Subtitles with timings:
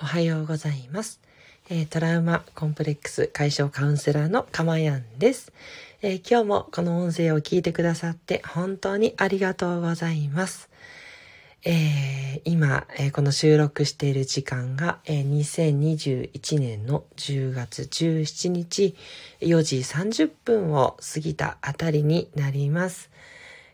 [0.00, 1.20] おはようございます。
[1.68, 5.52] えー、トラウマコンプレックス解消カウンセラーのかまやんです、
[6.02, 10.70] えー、今日もこの音声を聞いてくださって本当にありがとうございます。
[11.64, 18.94] えー、今、えこの収録している時間が、え2021年の10月17日
[19.40, 23.10] 4時30分を過ぎたあたりになります。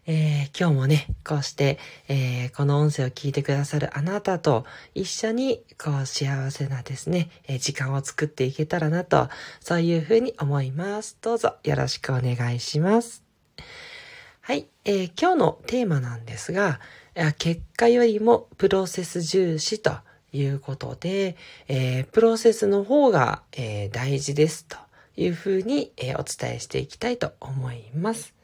[0.07, 1.79] えー、今日もね、こうして、
[2.09, 11.17] えー、この音声を聞いてくださるあなたと一緒に、こう、幸せなですね、えー、時間を作っていけたらなと、そういうふうに思います。
[11.23, 13.23] どうぞよろしくお願いします。
[14.43, 16.81] はい、え今日のテーマなんですが、
[17.39, 19.93] 結果よりもプロセス重視と
[20.35, 21.37] いうことで、
[21.67, 24.77] えプロセスの方が、え大事ですと
[25.17, 28.35] いうふうに、えお伝えしていきたいと思います。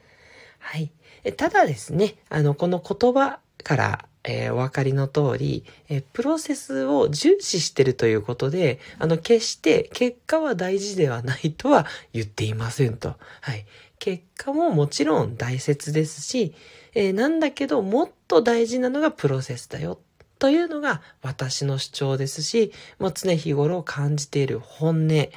[0.61, 0.91] はい。
[1.35, 13.15] ただですね、あの、この言葉から、えー、お分かりの通り、えー、プロセスを重視してるということで、あの、決して結果は大事ではないとは言っていませんと。
[13.41, 13.65] はい。
[13.99, 16.55] 結果ももちろん大切ですし、
[16.93, 19.99] えー、なんだけど、もっと大事なのがプロセスだよ。
[20.39, 25.29] というのが私の主張ですし、もう常日頃感じている本音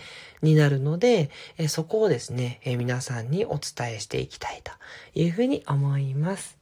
[0.44, 4.72] になるので、えそこをですね、え皆さんにお伝えしていきたいと
[5.18, 6.58] いうふうに思います。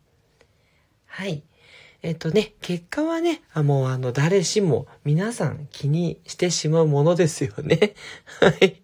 [1.07, 1.43] はい。
[2.03, 7.95] えっとね、結果はね、もうあの、誰しも皆さん気にしてしまうものですよね。
[8.41, 8.83] はい。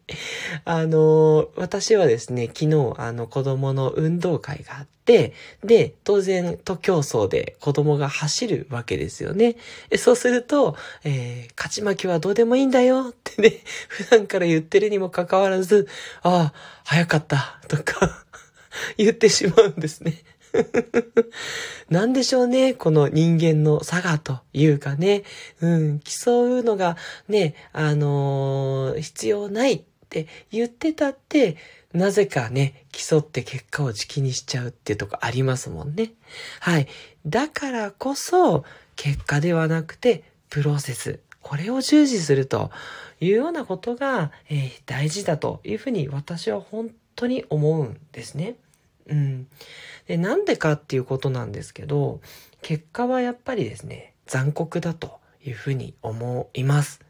[0.64, 5.32] あの、私はですね、昨日、あの、子供の運動会があって、
[5.64, 9.56] で、当然、徒競走で子供が走るわけですよね。
[9.96, 15.88] そうすると、えー、勝ち負けはどうでもいいんだよっ てね、普段から言ってるにもかかわらず、
[16.22, 18.26] ああ、早かった、とか
[18.98, 20.24] 言ってしまうんですね。
[21.90, 25.22] なんでしょうね、この人間の差がというかね、
[25.60, 26.96] うん、競うのが
[27.28, 31.56] ね、あのー、必要ないって言ってたって、
[31.92, 36.12] なぜかね、競って結果を時期にしちゃうっていうとこありますもんね。
[36.60, 36.88] はい。
[37.26, 38.64] だからこそ、
[38.96, 41.20] 結果ではなくて、プロセス。
[41.42, 42.70] これを重視すると
[43.20, 48.56] いうようなことが、えー、大事だというふうに私は本当に思うんですね。
[49.08, 49.48] うん。
[50.06, 52.20] で、なんでかっていうことなんですけど、
[52.62, 57.00] 結果はやっぱりですね、残酷だというふうに思います。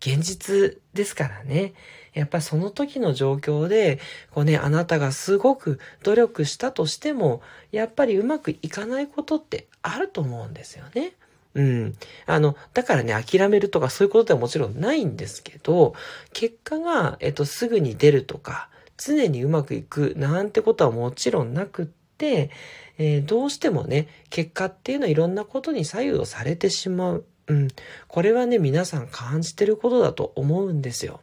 [0.00, 1.74] 現実ですからね。
[2.14, 11.12] やっぱりその時の状況で、こうね、あなたがすごく努力したとしても、やっぱりうまくいかないことってあると思うんですよね。
[11.54, 11.96] うん。
[12.26, 15.94] あの、だからね、諦めるとかそういうことではもちろんないんですけど、
[16.32, 22.50] 結果が、えっと、すぐに出るとか、常にうまくいくなんてことはもちろんなくって、
[22.98, 27.24] えー、どうしてもね、結果っていうのはいろんなことに左右をされてしまう。
[27.46, 27.68] うん。
[28.06, 31.20] これはね、皆さん感じてることだと思うんですよ。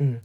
[0.00, 0.20] うん。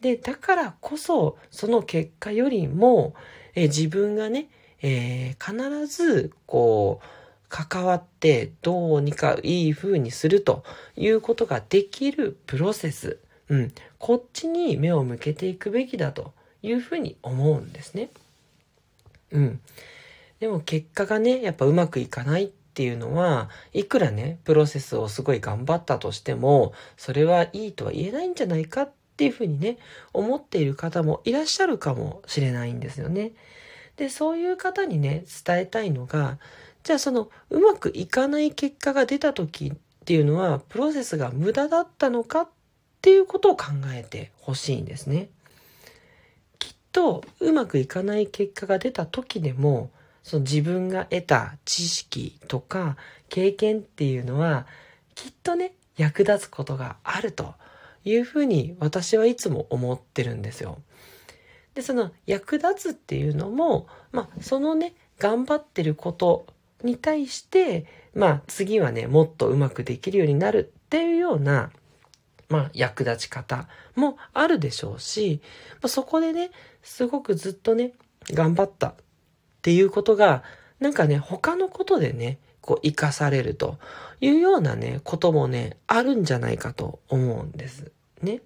[0.00, 3.14] で、だからこそ、その結果よりも、
[3.54, 4.48] えー、自分がね、
[4.82, 7.21] えー、必ず、こう、
[7.52, 10.64] 関わってどうにかいい風にすると
[10.96, 13.18] いうことができるプロセス。
[13.50, 13.72] うん。
[13.98, 18.08] こっちに目を向けていくべきだというふうに思うんですね。
[19.32, 19.60] うん。
[20.40, 29.76] でも結果がね、やっぱうまくいかないっていうのは、いくらね、プロセスをすごい頑張ったとしても、それはいいとは言えないんじゃないかっていうふうにね、
[30.14, 33.32] 思っている方もいらっしゃるかもしれないんですよね。
[33.96, 36.38] で、そういう方にね、伝えたいのが、
[36.82, 42.48] じゃあその、うまくいかない結果が出た時っていうのは、プロセスが無駄だったのかっ
[43.00, 45.28] ていうことを考えてほしいんですね。
[46.58, 49.90] きっとうまくいかない結果が出た時でも
[50.22, 52.96] その自分が得た知識とか
[53.28, 54.66] 経験っていうのは
[55.16, 57.54] きっとね役立つことがあると
[58.04, 60.78] いうふうに私はいつも思ってるんですよ。
[61.74, 66.46] でその役立つっていうのもまあそのね頑張ってること
[66.82, 71.70] に対してまあ次はねもっとうまくできるようになるっていうような
[72.48, 75.40] まあ役立ち方もあるでしょうし、
[75.80, 76.50] ま、そこでね
[76.82, 77.92] すごくずっとね、
[78.30, 78.94] 頑張ったっ
[79.62, 80.42] ていうことが、
[80.80, 83.78] なんかね、他のことでね、こう、生かされると
[84.20, 87.90] いうようなね、こともね、あるんじゃないかと思うんです。
[88.20, 88.40] ね。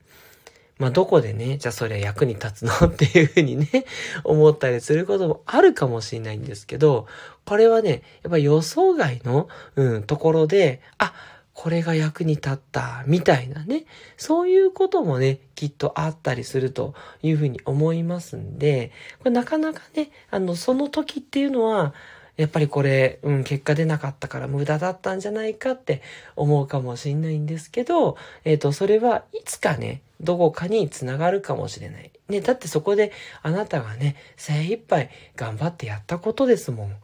[0.79, 2.89] まあ、どこでね、じゃあそれ役に立つの？
[2.89, 3.87] っていうふうにね、
[4.25, 7.07] 思ったりすることもあるかもしれないんですけど、
[7.47, 11.15] これはね、やっぱ予想外の、うん、ところで、あ、
[11.55, 13.87] これが役に立った、みたいなね。
[14.19, 21.95] そういうこともね、きっとあったりするというふうに思いますんで、これなかなかね、あの、その時っていうのは、
[22.37, 26.03] やっぱりこれ、うん、結果出なかったから無駄だったんじゃないかって
[26.37, 32.11] 思うかもしれないんですけど、えっ、ー、と、それはいつかね、どこかにつながるかもしれない。
[32.29, 36.97] ね、だってそこであなたがね、精一杯頑張ってやったことですもん。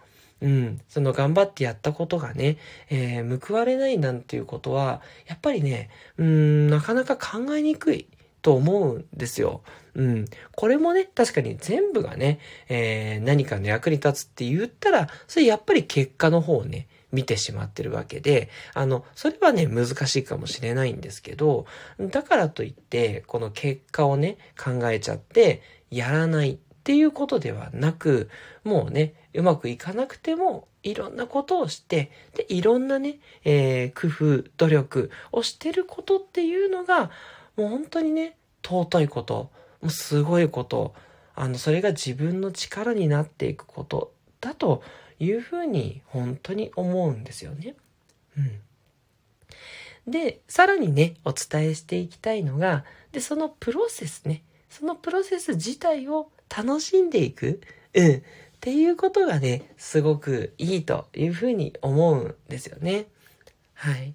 [0.43, 2.57] うん、その頑張ってやったことがね、
[2.91, 5.89] えー、報われないなんていうことは、やっぱりね、
[6.19, 8.09] うん、なかなか考えにくい
[8.43, 9.63] と思うんですよ。
[9.95, 10.25] うん。
[10.57, 21.67] これもね、確かに全部がね、えー、何かの役に立つって言ったら、それやっぱり結果の方をね、見てしまってるわけで、あの、それはね、難しいかもしれないんですけど、
[22.01, 28.31] だからといって、この結果をね、考えちゃって、やらないっていうことではなく、
[28.65, 34.09] もうね、うまくいかなくても、いろんなことをして、で、いろんなね、えー、工
[34.43, 37.11] 夫、努力をしてることっていうのが、
[37.57, 39.51] もう本当にね、尊いこと、
[39.81, 40.95] もうすごいこと、
[41.35, 44.83] あの、それが自分の力になっていくことだと
[45.23, 47.77] いうふうに本当に思うんですよね。
[48.37, 50.11] うん。
[50.11, 57.61] で、さらにね、お伝えしていきたいのが、で、そのプロセスね、そのプロセス自体を楽しんでいく、
[57.95, 58.21] うん、っ
[58.61, 63.07] ていうことがね、すごくいいというふうに思うんですよね。
[63.75, 64.15] はい。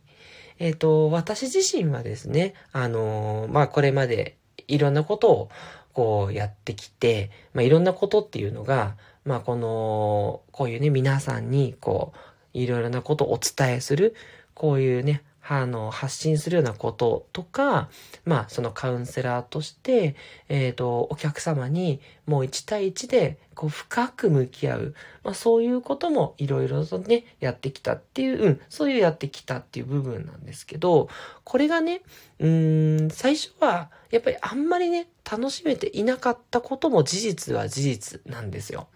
[0.59, 4.35] えっ、ー、と、私自身はですね、あのー、まあ、これまで
[4.67, 5.49] いろんなことを
[5.93, 14.15] こうやってきて、まあ、いろんなことっていうのが、まあ、この、こういうね、皆さんにこう、いろいろなことをお伝えする、
[14.53, 17.89] こういうね、あの、発信するようなこととか、
[18.23, 20.15] まあ、そのカウンセラーとして、
[20.47, 24.95] えっ、ー、と、お客様にもう1対1で、こう、深く向き合う。
[25.25, 31.09] まあ、そういうこともいろいろとね、やってきたっていう、うん、そういうやってきたっていう部分なんですけど、
[31.43, 32.01] これがね、
[32.39, 38.87] うん、最初は、やっぱりあんまりね、楽しめていなかったことも事実は事実なんですよ。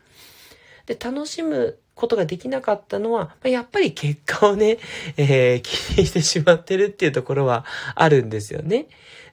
[0.85, 4.77] で、楽しむことができなかったのは、やっぱり結果をね、
[5.17, 8.87] えー、気にしてしまってるっていうところはあるんですよね。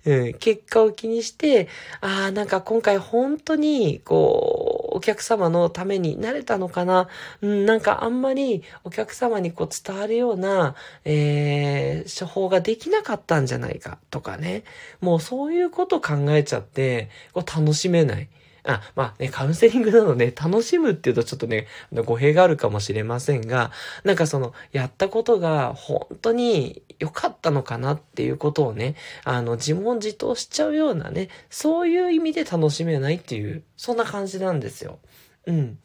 [0.04, 1.68] うん、結果を気にして、
[2.00, 7.08] ああ、なんか今回本当に、こう、お客様のためになれたのかな。
[7.42, 10.74] うん、なんかあんまりお客様にこう伝わるような、
[11.04, 14.64] えー、処方ができなかったんじゃないかとかね。
[15.00, 18.28] もうそういうこと考えちゃって、こう楽しめない。
[18.64, 23.70] あ、まあね、カウンセリングなので、楽しむっていうとちょっとね、語弊があるかもしれませんが、
[24.04, 28.94] なんかその、やったことが本当に良かったのかなっていうことをね、
[29.24, 34.98] あの、自問自答しちゃうようなね、そういう意味で楽しめないっていう、そんな感じなんですよ。
[35.46, 35.78] うん。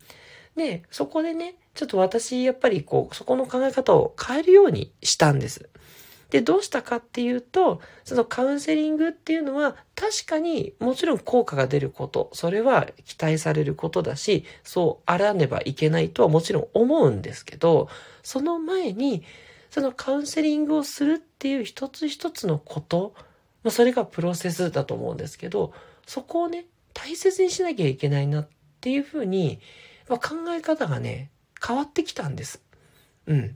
[0.56, 5.70] で、そこでね、ちょっと私、やっぱりこう、そこの考え方を変えるようにしたんです。
[6.34, 17.88] で、どうしたかっていうと、そのカウンセリングっていうのは確かにもちろん効果が出ること、それは期待されることだし、そうあらねばいけないとはもちろん思うんですけど、
[18.24, 19.24] その前に、
[19.70, 23.14] そのカウンセリングをするっていう一つ一つのこと、
[23.62, 25.72] まあ、それがプロセスだと思うんですけど、
[26.08, 26.66] そこをね、
[26.96, 28.48] 大切にしなきゃいけないなっ
[28.82, 29.60] ていうふうに、
[30.10, 31.30] まあ、考え方がね、
[31.64, 32.64] 変わってきたんです。
[33.28, 33.56] うん。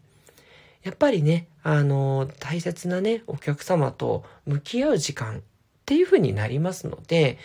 [0.88, 5.42] やっぱりね、あの、大切なね、お客様と向き合う時間っ
[5.86, 7.40] ていう風になりますので、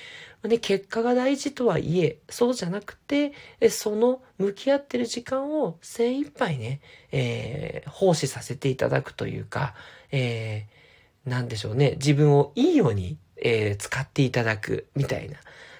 [0.44, 3.32] ね、結果が大事とはいえ、そうじゃなくて、
[3.68, 6.80] その向き合ってる時間を精一杯ね、
[7.10, 9.74] えー、奉仕させていただくというか、
[10.12, 15.38] えー、なんでしょうね、自分をいいように、えー、使っていただくみたいな、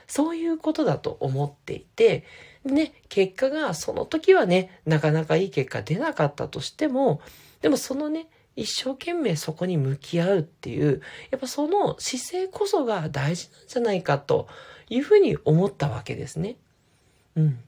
[0.08, 2.24] そういうことだと思っていて、
[2.64, 7.20] ね、結果がその時はね、なかなかいい結果出なかったとしても、
[7.62, 11.00] でもそのね、一生懸命そこに向き合うっていう、
[11.30, 14.46] やっぱその姿勢こそが大事なんじゃないかと
[14.90, 16.56] いうふうに思ったわけですね。
[17.36, 17.58] うん。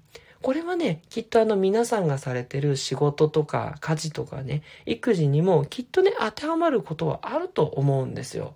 [0.43, 8.55] これはね、きっとあの皆さんがされてる仕事とか家事とかね、育児にもきっとね、当てはまることはあると思うんですよ。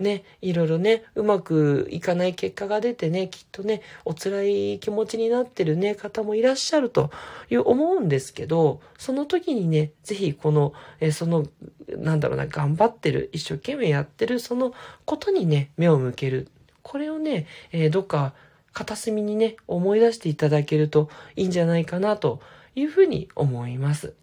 [0.00, 7.10] ね、いろいろね、うまくいかない結果が出てね、きっとね、お辛い気持ちになってるね、方もいらっしゃると
[7.50, 11.46] いう思うんですけど、その時にね、ぜひこの、えその、
[11.88, 14.72] なんだろうな、頑張ってる、一生懸命やってる、その
[15.04, 16.48] ことにね、目を向ける。
[16.82, 18.32] これをね、えー、どっか
[18.72, 22.40] 片隅にね、思い出していただけるといいんじゃないかなと
[22.74, 24.14] いうふうに思います。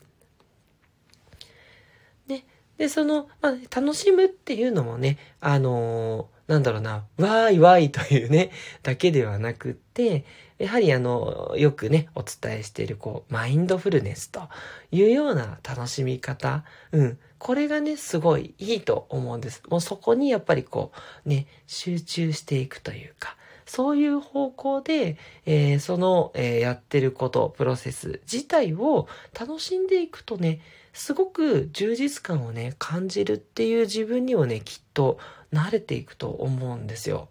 [2.78, 8.52] で、その、まあ、楽しむっていうのもね、あのー、なんだろうな、わーいわーいというね、
[8.84, 10.26] だけではなくって、
[10.58, 14.50] やはりあの、よくね、お伝えしている、こう、マインドフルネスと
[14.92, 17.20] いうような楽しみ方、うん。
[17.38, 19.62] これがね、すごいいいと思うんです。
[19.70, 20.92] もうそこにやっぱりこ
[21.26, 23.36] う、ね、集中していくというか、
[23.68, 29.08] そういう方向で、えー、その、えー、やってること、プロセス自体を
[29.40, 30.62] 楽しんでいくとね、
[30.98, 35.20] すごく充実感をね、感じるっていう自分にもね、きっと
[35.54, 37.30] 慣れていくと思うんですよ。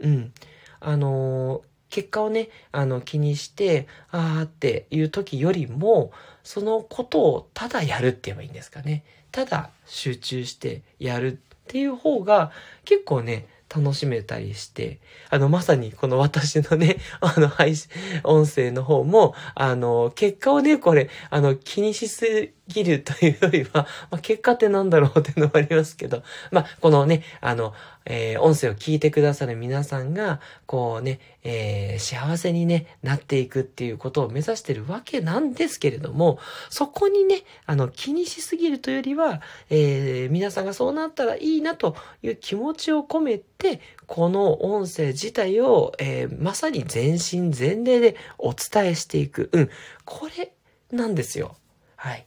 [0.00, 0.32] うん。
[0.78, 6.12] あの、結果をね、あの、気にして、あーっていう時よりも、
[6.44, 9.02] そのことをただやるって言えばいいんですかね。
[9.32, 11.36] ただ集中してやるっ
[11.66, 12.52] ていう方が
[12.84, 14.98] 結構ね、楽しめたりして、
[15.30, 17.88] あの、まさにこの私のね、 あの、配信、
[18.24, 27.74] 音声の方も、あの、結果をね、これ、あの、気にしすぎぎるというよりは、まあ、結果ってなんだろうっていうのもありますけど、まあ、このね、あの、
[28.06, 36.38] えー、音声を聞いてくださる皆さんが、こうね、えー、幸せにね、なっていくっていうことを目指してるわけなんですけれども、
[36.70, 49.50] そこにね、あの、気にしすぎるというよりは、えー、皆さんがそうなったらいいなという気持ちを込めて、この音声自体を、えー、まさに全身全霊でお伝えしていく。
[49.52, 49.70] うん。
[50.04, 50.52] これ
[50.90, 51.56] なんですよ。
[51.96, 52.26] はい。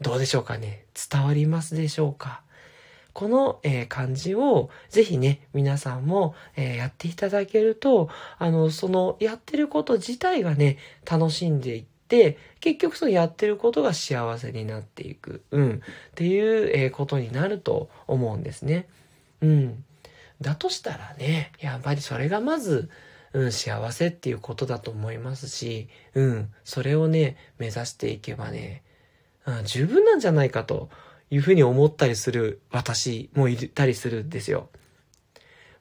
[0.00, 0.84] どうでしょうかね。
[1.10, 2.42] 伝わりますでしょうか？
[3.12, 10.78] この、えー、感じをぜひね、皆さんも、えー、やっていただけると、あの、そのやってること自体がね、
[11.10, 18.88] 楽しんでいって、結局そのやってることが幸せになっていく、うん、っていう、えー、ことになると思うんですね。
[19.40, 19.84] うん。
[20.40, 22.88] だとしたらね、やっぱりそれがまず、
[23.32, 28.82] うん、幸せっていうことだと思いますし、うん、それをね、目指していけばね、
[29.64, 30.88] 十分なんじゃないかと
[31.30, 34.68] いうふうに思ったりする私もいたりするんですよ。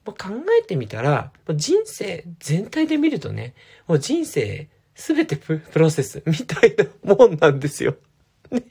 [0.06, 3.54] ま考えてみたら、人生全体で見るとね、
[3.88, 7.96] もう人生すべてプロセスみたいなもんなんですよ。
[8.52, 8.66] ね、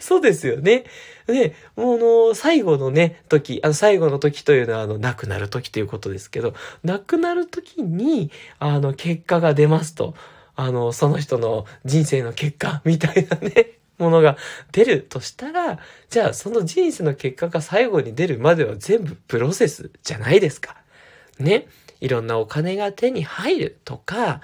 [0.00, 0.84] そうですよね。
[1.28, 10.14] ね、もうの、最後のね、時、あの、最後の時というのは、あの、亡くなる時ということですけど、亡くなる時に、あの、結果が出ますと、
[10.56, 14.36] あの、その人の人生の結果みたいなね、ものが
[14.72, 15.78] 出るとしたら、
[16.10, 20.76] じゃあその人生の結果が最後に出るまでは全部プロセスじゃないですか。
[21.38, 21.66] ね。
[22.00, 24.40] いろんなお金が手に入るとか、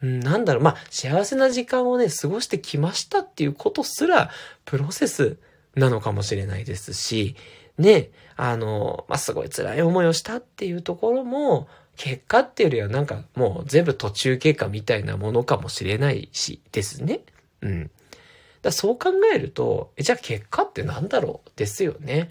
[0.00, 4.30] なんだろう、まあ、幸せな時間をね、過ごしてきましたっていうことすら、
[4.64, 5.36] プロセス
[5.76, 7.36] なのかもしれないですし、
[7.78, 17.20] ね、あの、まあ、すごい辛い思いをしたっていうところも、結果っていうよりはなんかもう全部途中経過みたいなものかもしれないしですね。
[17.60, 17.90] うん。
[18.62, 21.50] だそう考えると、じゃあ結果って何だろう？
[21.56, 22.30] ですよね。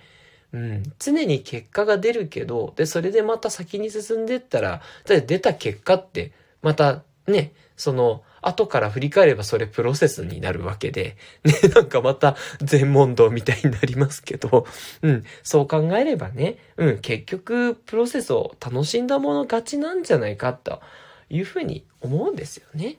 [0.53, 0.83] うん。
[0.99, 14.65] 常に結果が出るけど、で、それでまた先に進んでったら、出た結果って、またね、その、後から振り返ればそれプロセスになるわけで、 ね、なんかまた全問答みたいになりますけど、
[15.03, 20.81] うん、そう考えればね、うん、結局プロセスを楽しんだもの勝ちなんじゃないかと
[21.29, 22.97] いうふうに思うんですよね。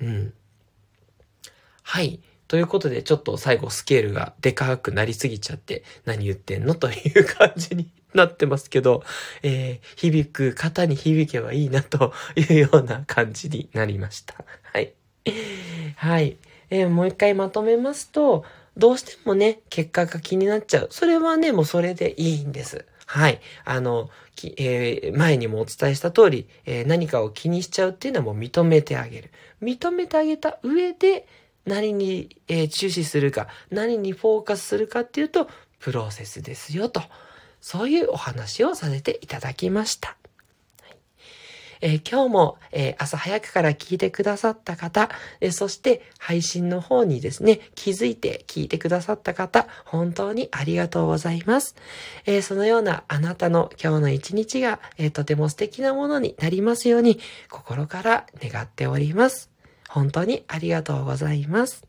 [0.00, 0.34] うん。
[1.82, 2.20] はい。
[2.50, 9.04] ということで、ちょっと最後スケールがでかくなりすぎちゃって、何言ってんのという感じになってますけど、
[9.44, 14.34] えー、響く方に響けばいいなというような感じになりました。
[14.64, 14.94] はい。
[15.94, 16.38] はい。
[16.70, 18.44] えー、もう一回まとめますと、
[18.76, 20.88] どうしてもね、結果が気になっちゃう。
[20.90, 22.84] それはね、もうそれでいいんです。
[23.06, 23.40] はい。
[23.64, 24.10] あの、
[24.56, 29.30] えー、前にもお伝えした通り、えー、何かを気にしちゃうっていうのはもう認めてあげる。
[29.62, 31.28] 認めてあげた上で、
[31.66, 35.48] 何に、えー、注視するか、何にフォーカスするかっていうと、
[35.78, 37.02] プロセスですよと。
[37.60, 40.16] そういうお話をさせていただきました。
[41.82, 45.08] えー、今日も、えー、朝早くから聞いてくださった方、
[45.40, 51.74] えー、そして配信の方にですね、気づいて聞いてくださった方、本当にありがとうございます。
[52.26, 59.49] えそのようなあなたの今日の一日が、えとても素敵なものになりますように、心から願っております。
[59.90, 61.84] 本当にありがとうございます。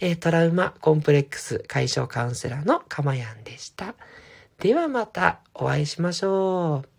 [0.00, 3.94] えー、トラウマコンプレックス解消カウンセラーのかまやんでした。
[4.58, 6.93] ではまたお会いしましょう。